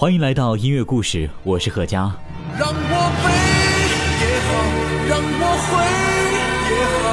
[0.00, 2.10] 欢迎来到音乐故事，我是贺佳。
[2.58, 2.74] 让我
[3.20, 3.28] 悲
[4.24, 4.48] 也好，
[5.10, 5.76] 让我悔
[6.72, 7.04] 也好，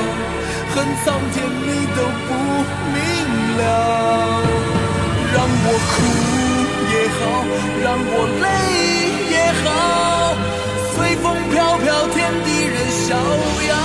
[0.72, 2.32] 恨苍天你都不
[2.96, 2.98] 明
[3.58, 3.60] 了。
[5.36, 6.00] 让我哭
[6.88, 7.20] 也好，
[7.84, 8.10] 让我
[8.40, 8.48] 泪
[9.34, 9.36] 也
[9.66, 9.68] 好，
[10.96, 12.16] 随风飘飘，天
[12.46, 12.74] 地任
[13.04, 13.12] 逍
[13.68, 13.76] 遥。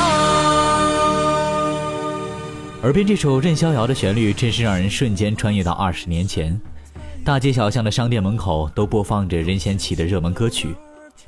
[2.82, 6.56] 耳边这首任逍遥的旋律，真是让人瞬间穿越到二十年前。
[7.24, 10.74] 大街小巷的商店门口都播放着任贤齐的热门歌曲，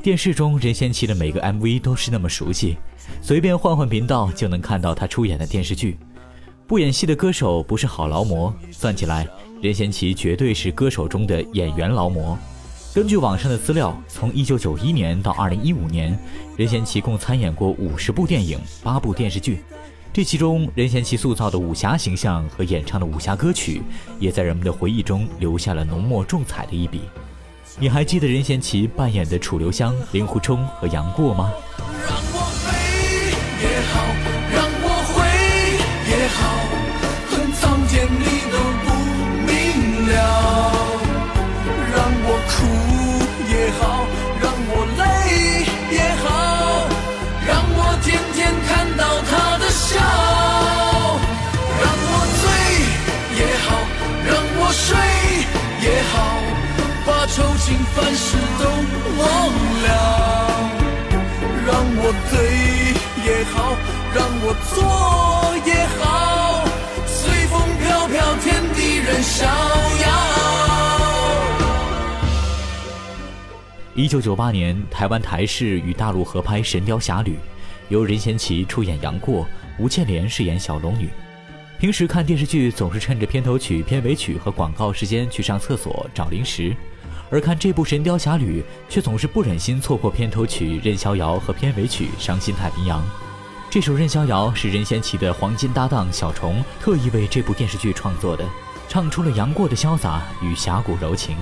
[0.02, 2.76] 电视中任贤齐的每个 MV 都是那么熟悉，
[3.22, 5.96] 随便换换频道就能看到他出演的电视剧。
[6.66, 9.24] 不演戏的歌手不是好劳模，算起来，
[9.62, 12.36] 任贤齐绝对是歌手中的演员劳模。
[12.92, 16.18] 根据网上的资料，从1991年到2015年，
[16.56, 19.60] 任贤齐共参演过50部电影、8部电视剧。
[20.14, 23.82] 这其中，任贤齐塑造的武侠形象和演唱的武侠歌曲，
[24.20, 27.00] 也在人们的回忆中留下了浓墨重彩的一笔。
[27.80, 31.52] 你还记得任贤齐扮演的楚留香、令狐冲和杨过吗？
[32.06, 34.33] 让我飞也好，
[69.34, 70.08] 逍遥。
[73.96, 77.32] 一九九八年，台湾台视与大陆合拍《神雕侠侣》，
[77.88, 79.44] 由任贤齐出演杨过，
[79.76, 81.10] 吴倩莲饰演小龙女。
[81.80, 86.72] 平时看电视剧总是趁着片头曲、片尾曲和广告时间去上厕所找零食，
[87.28, 93.00] 而看这部《神雕侠侣》却总是不忍心错过片头曲《任逍遥》和片尾曲《伤心太平洋》。
[93.68, 98.48] 这首《任逍遥》是任贤齐的黄金搭档小虫特意为这部电视剧创作的，
[98.94, 101.36] 唱出了杨过的潇洒与侠骨柔情。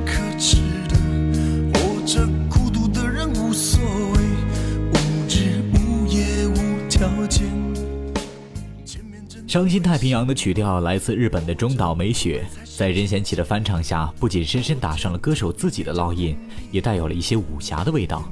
[0.00, 0.56] 可耻
[0.88, 0.96] 的，
[2.48, 3.80] 孤独的人无所
[4.12, 4.18] 谓，
[4.90, 4.96] 无
[5.28, 7.44] 日无夜无条件。
[9.46, 12.44] 伤心太平洋的曲调来自日本的中岛美雪，
[12.76, 16.36] 在任贤齐的翻唱下，不仅深深打上了歌手自己的烙印，
[16.72, 18.24] 也带有了一些武侠的味道。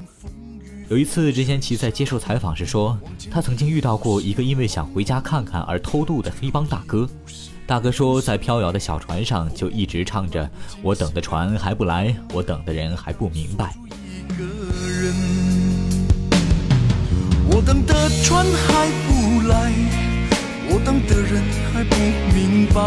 [0.89, 2.99] 有一次，任贤齐在接受采访时说，
[3.31, 7.09] 他曾经遇到过一个因为想回家看看而偷渡的黑帮大哥。
[7.67, 10.51] 大哥说，在飘摇的小船上就一直唱着
[10.83, 13.73] “我等的船还不来，我等的人还不明白”。
[17.49, 19.73] 我等的船还不来，
[20.69, 21.97] 我等的人还不
[22.35, 22.81] 明白，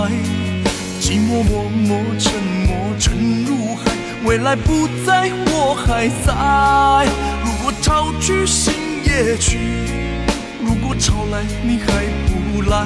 [0.99, 2.33] 寂寞默默沉
[2.67, 3.91] 默沉入海，
[4.25, 7.07] 未来不在，我还在。
[7.43, 9.57] 如果潮去心也去，
[10.61, 12.85] 如果潮来你还不来，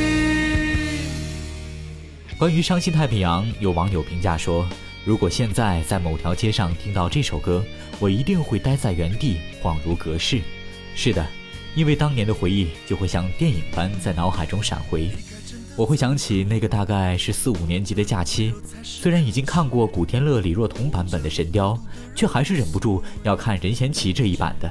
[2.41, 4.67] 关于《伤心太平洋》，有网友评价说
[5.05, 7.63] ：“如果现在在某条街上听到这首歌，
[7.99, 10.41] 我一定会待在原地，恍如隔世。”
[10.95, 11.23] 是的，
[11.75, 15.11] 因为当年的回忆就会像电影般在脑海中闪回。
[15.75, 18.51] 我会想起那个大概是四五年级的假期，
[18.81, 21.75] 虽然已经看过古天乐、李若彤版本的《神雕》，
[22.15, 24.67] 却还是忍不住要看任贤齐这一版的。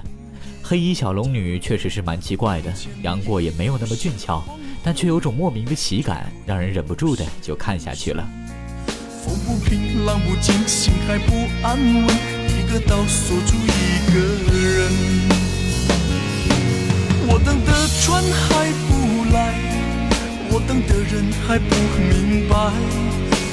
[0.60, 2.74] 黑衣小龙女确实是蛮奇怪的，
[3.04, 4.42] 杨过也没有那么俊俏，
[4.82, 8.26] 但却有种莫名的喜感，让人忍不住的就看下去了。
[9.22, 12.04] 风不平，浪不静，心还不安稳，
[12.48, 14.18] 一个岛锁住一个
[14.50, 14.90] 人。
[17.28, 18.90] 我等的船还不
[19.32, 19.54] 来，
[20.50, 21.74] 我等的人还不
[22.08, 22.54] 明白，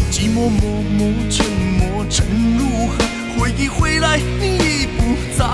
[0.09, 1.45] 寂寞默默沉
[1.77, 2.25] 默沉
[2.57, 2.95] 如海，
[3.38, 5.00] 回忆回来你已不
[5.38, 5.45] 在。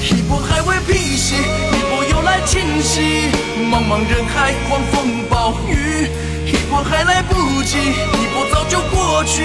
[0.00, 3.28] 一波还未平息，一波又来侵袭，
[3.66, 6.06] 茫茫人海，狂风暴雨，
[6.46, 7.34] 一波还来不
[7.64, 9.42] 及，一波早就过去，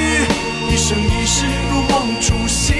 [0.71, 2.75] 一生一世如梦初醒，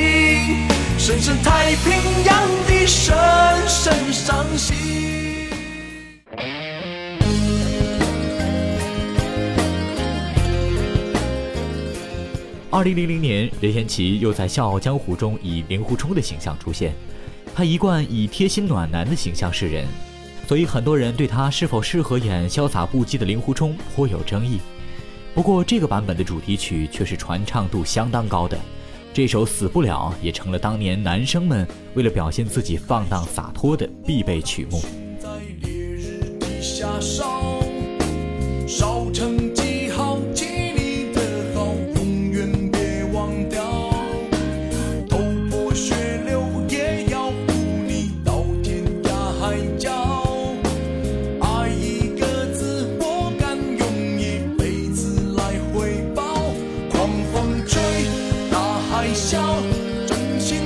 [0.97, 1.93] 深深太平
[2.25, 3.15] 洋的深
[3.67, 4.75] 深伤心。
[12.69, 16.93] 二零零零年，任贤齐又在《笑傲江湖》中以令狐冲的形象出现。
[17.55, 19.85] 他一贯以贴心暖男的形象示人，
[20.53, 24.59] 所以很多人对他是否适合演潇洒不羁的令狐冲颇有争议。
[25.33, 28.55] 不过，这个版本的主题曲却是传唱度相当高的，
[29.11, 34.79] 这首《死不了》也成了当年男生们为了表现自己放荡洒脱的必备曲目。
[35.17, 35.27] 在
[35.63, 37.41] 烈日底下烧，
[58.93, 59.55] 海啸，
[60.05, 60.61] 真心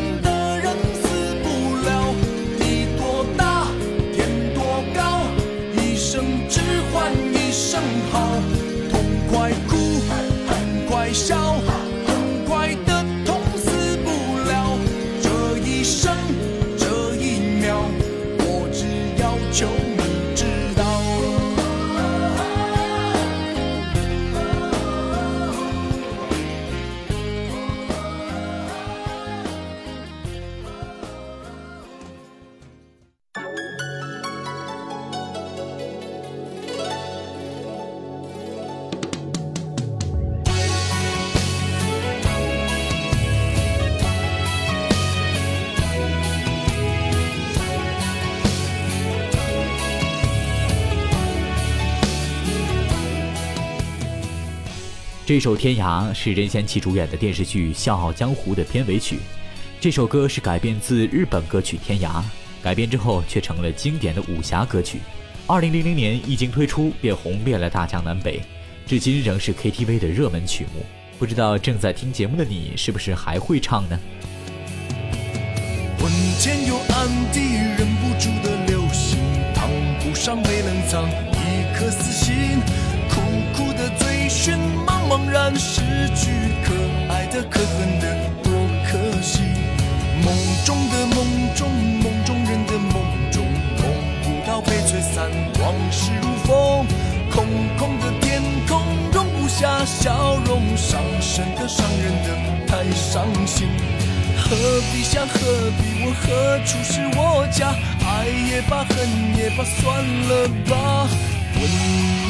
[55.27, 59.19] 这首《天涯》是任贤齐主演的电视剧《笑傲江湖》的片尾曲。
[59.77, 62.21] 这首歌是改编自日本歌曲《天涯》，
[62.63, 64.99] 改编之后却成了经典的武侠歌曲。
[65.45, 68.41] 二零零零年一经推出便红遍了大江南北，
[68.85, 70.85] 至今仍是 KTV 的热门曲目。
[71.19, 73.99] 不知道正在听节目的你是不是还会唱呢？
[75.99, 76.09] 魂
[76.39, 77.41] 牵又暗地
[77.77, 79.19] 忍不住的流星，
[79.53, 79.69] 烫
[79.99, 82.61] 不上没冷藏一颗死心，
[84.37, 84.53] 寻，
[84.85, 85.81] 茫茫然失
[86.13, 86.29] 去，
[86.63, 86.75] 可
[87.11, 88.53] 爱的可恨的多
[88.85, 89.41] 可惜。
[90.23, 90.31] 梦
[90.63, 91.25] 中的梦
[91.55, 91.67] 中，
[92.03, 93.01] 梦中人的梦
[93.31, 93.43] 中，
[93.81, 93.83] 梦
[94.21, 95.25] 不到被吹散，
[95.59, 96.85] 往事如风，
[97.31, 97.47] 空
[97.79, 98.79] 空的天空
[99.11, 103.67] 容不下笑容，伤神的伤人的太伤心。
[104.37, 104.55] 何
[104.93, 105.39] 必想何
[105.79, 107.73] 必问何处是我家？
[108.05, 108.95] 爱也罢，恨
[109.35, 111.09] 也罢，算了吧。
[111.55, 111.63] 问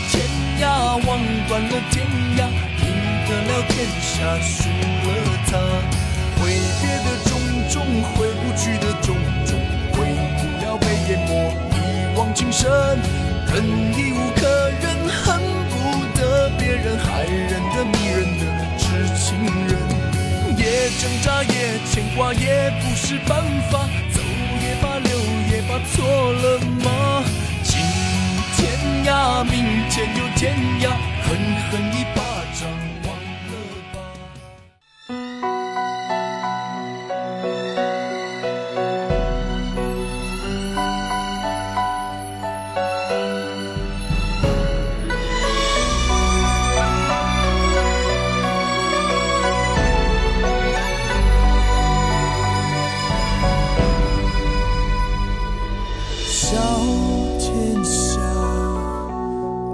[0.09, 0.23] 天
[0.59, 2.05] 呀，望断了天
[2.37, 2.39] 涯，
[2.81, 2.85] 赢
[3.27, 5.09] 得了天下，输了
[5.47, 5.51] 他。
[6.39, 6.51] 挥
[6.81, 7.31] 别的种
[7.69, 7.75] 种，
[8.13, 9.15] 回不去的种
[9.45, 9.59] 种，
[9.93, 9.95] 回
[10.37, 11.29] 不了被淹没
[11.71, 12.69] 一往情深。
[13.53, 13.63] 忍
[13.97, 15.73] 已无可忍，恨不
[16.19, 18.41] 得别人害人的迷人的
[18.77, 18.85] 痴
[19.15, 19.25] 情
[19.67, 19.77] 人。
[20.57, 23.87] 也挣扎，也牵挂，也不是办法。
[24.13, 24.21] 走
[24.61, 25.17] 也罢，留
[25.51, 27.23] 也罢，错了吗？
[27.63, 27.79] 今
[28.57, 28.57] 天
[29.05, 30.91] 涯，明天又天涯，
[31.23, 31.35] 狠
[31.71, 32.26] 狠一把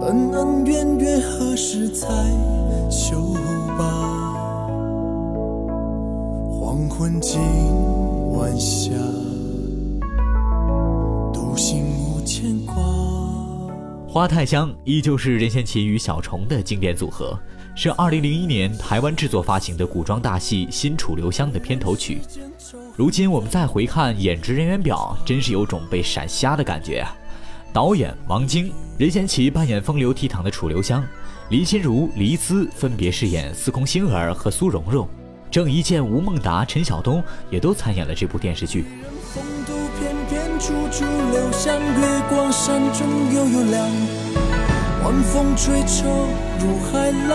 [0.05, 2.07] 恩恩怨怨何时才
[2.91, 3.33] 休
[3.77, 4.33] 罢？
[6.51, 7.39] 黄昏今
[8.33, 8.91] 晚霞，
[11.33, 12.75] 独行无牵挂。
[14.05, 17.39] 花太香依旧是任贤齐与小虫的经典组合，
[17.73, 22.19] 是2001年台湾制作发行的古装大戏《新楚留香》的片头曲。
[22.97, 27.15] 如今我们再回看演职人员表，真是有种被闪瞎的感觉啊！
[27.73, 31.03] 导演王晶，任贤齐扮演风流倜傥的楚留香，
[31.49, 35.07] 林心如、黎姿分别饰演司空星儿和苏蓉蓉，
[35.49, 38.85] 郑伊健、吴孟达、陈晓东也都参演了这部电视剧。
[39.33, 43.89] 风度翩翩，处处留香，月光山中悠悠亮。
[45.03, 46.27] 晚风吹愁
[46.59, 47.31] 如海浪。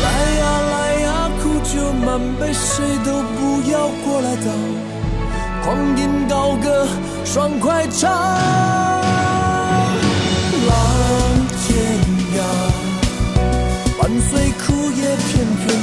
[0.00, 4.93] 来呀来呀，苦酒满杯，谁都不要过来挡。
[5.64, 6.86] 狂饮高歌，
[7.24, 8.12] 爽快唱。
[10.68, 10.76] 浪
[11.64, 11.98] 天
[12.36, 12.38] 涯，
[13.98, 15.73] 伴随枯叶片片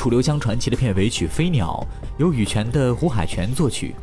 [0.00, 1.86] 楚留香传奇的片尾曲《飞鸟》
[2.18, 3.94] 由羽泉的胡海泉作曲，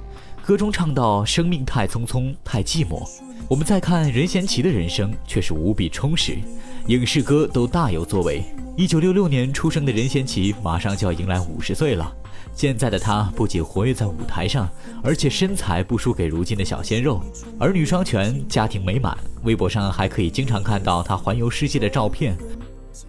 [0.46, 3.04] 歌中唱到生命太匆匆，太寂寞。
[3.50, 6.38] 我们再看任贤齐的人生，却是无比充实，
[6.86, 8.44] 影视歌都大有作为。
[8.76, 12.16] 一九六六年出生的任贤齐，马上就要迎来五十岁了。
[12.54, 14.70] 现在的他不仅活跃在舞台上，
[15.04, 17.24] 而且身材不输给如今的小鲜肉，
[17.60, 19.18] 儿女双全，家庭美满。
[19.42, 22.38] 微博上还可以经常看到他环游世界的照片。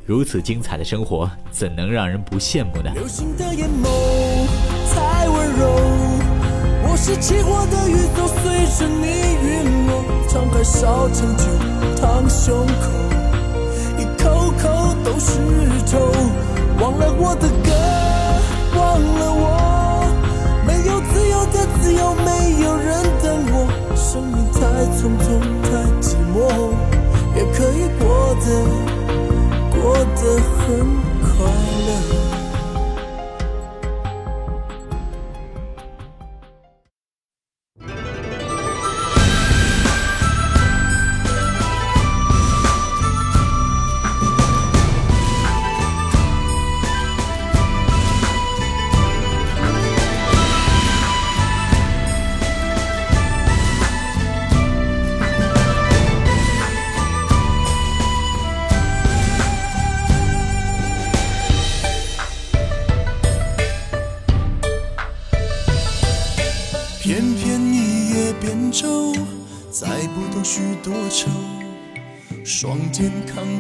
[0.05, 2.91] 如此精彩的生活，怎能让人不羡慕呢？
[2.95, 3.89] 流星的眼眸
[4.95, 5.67] 太温柔，
[6.89, 9.07] 我是起火的宇宙，随着你
[9.47, 9.47] 陨
[9.87, 10.05] 落。
[10.29, 11.45] 敞开烧成酒，
[11.97, 12.91] 烫胸口，
[13.99, 15.41] 一口口都是
[15.87, 15.99] 愁。
[16.81, 17.71] 忘了我的歌，
[18.79, 19.47] 忘了我，
[20.67, 23.57] 没有自由的自由，没有人等我。
[23.97, 24.59] 生命太
[24.97, 25.27] 匆匆，
[25.65, 26.37] 太寂寞，
[27.35, 28.98] 也可以过得。
[30.21, 30.85] 过得很
[31.21, 31.47] 快
[31.87, 32.38] 乐。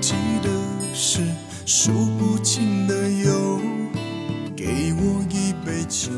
[0.00, 0.48] 记得
[0.94, 1.20] 是
[1.66, 3.58] 数不清的忧，
[4.56, 6.10] 给我一杯酒。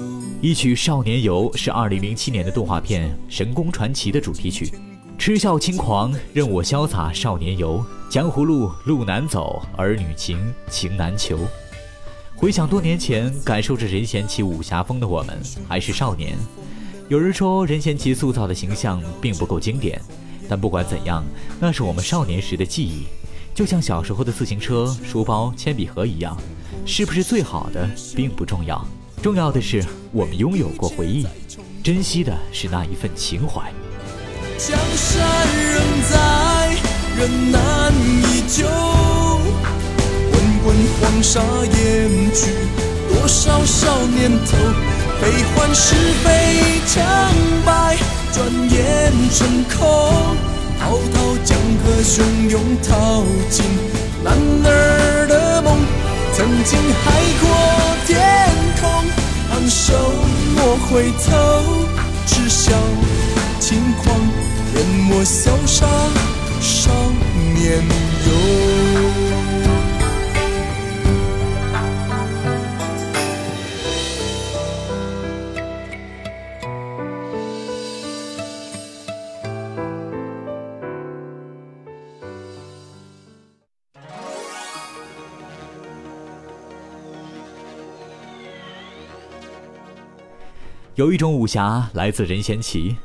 [0.42, 4.70] 一曲《少年游》是2007年的动画片《神功传奇》的主题曲。
[5.16, 7.84] 痴笑轻狂，任我潇洒少年游。
[8.10, 11.38] 江湖路，路难走；儿女情，情难求。
[12.36, 16.36] 回想多年前，感受着任贤齐武侠风的我们，还是少年。
[17.08, 20.00] 有人说任贤齐塑造的形象并不够经典，
[20.48, 21.24] 但不管怎样，
[21.60, 23.04] 那是我们少年时的记忆，
[23.60, 26.34] 就像小时候的自行车、书包、铅笔盒一样，
[26.86, 27.86] 是不是最好的
[28.16, 28.82] 并不重要，
[29.22, 31.26] 重要的是我们拥有过回忆，
[31.82, 33.70] 珍惜的是那一份情怀。
[34.56, 36.74] 江山仍在，
[37.18, 38.66] 人难依旧。
[40.32, 42.54] 滚滚黄沙掩去
[43.12, 44.56] 多少少年头，
[45.20, 47.04] 悲欢是非成
[47.66, 47.98] 败，
[48.32, 50.59] 转眼成空。
[50.80, 53.62] 滔滔江河汹涌，淘尽
[54.24, 54.34] 男
[54.64, 55.76] 儿的梦。
[56.32, 57.42] 曾经海阔
[58.06, 58.16] 天
[58.80, 58.88] 空，
[59.52, 59.92] 昂首
[60.56, 61.28] 莫回头，
[62.26, 62.72] 只笑
[63.60, 64.18] 轻狂，
[64.74, 65.86] 任我潇洒
[66.60, 66.90] 少
[67.54, 67.84] 年
[68.26, 68.89] 游。
[90.96, 92.96] 有一种武侠来自任贤齐，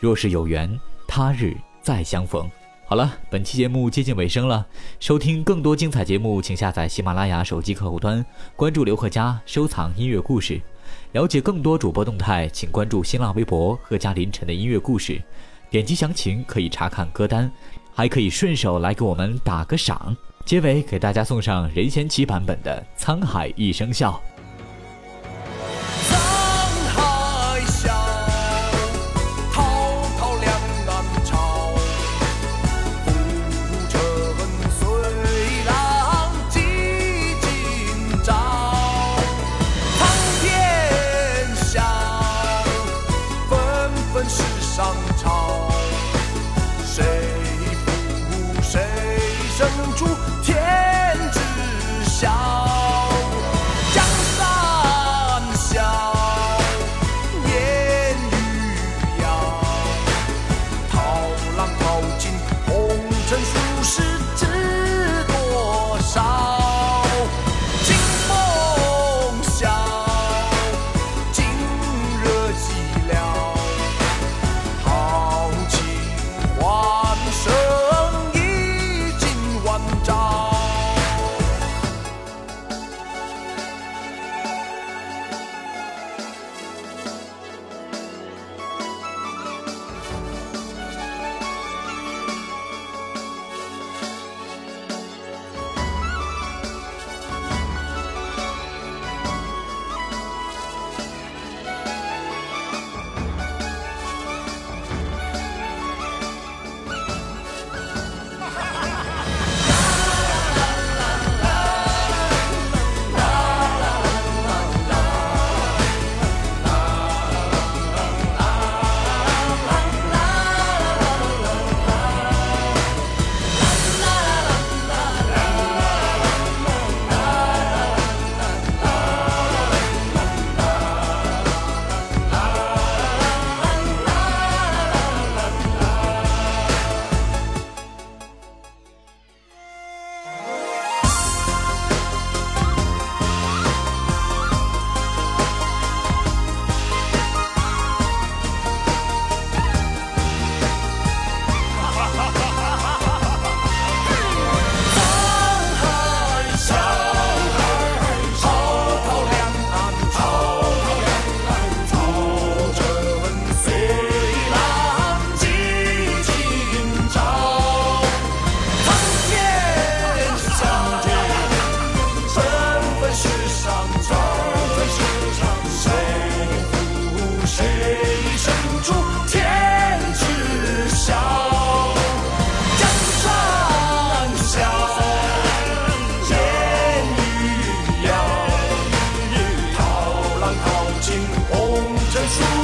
[0.00, 2.50] 若是有缘，他日再相逢。
[2.86, 4.66] 好了，本期节目接近尾声了。
[4.98, 8.24] 收听更多精彩节目，请下载喜马拉雅手机客户端，
[8.56, 10.60] 关注刘贺佳，收藏音乐故事。
[11.12, 15.20] 了解更多主播动态，请关注新浪微博贺佳凌晨的音乐故事。
[15.70, 17.50] 点击详情可以查看歌单，
[17.94, 20.16] 还可以顺手来给我们打个赏。
[20.46, 24.20] 结尾给大家送上任贤齐版本的《沧海一声笑》。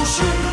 [0.01, 0.50] 不是。